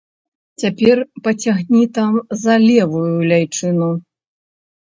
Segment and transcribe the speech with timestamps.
[0.61, 0.97] Цяпер
[1.27, 3.91] пацягні там за левую ляйчыну.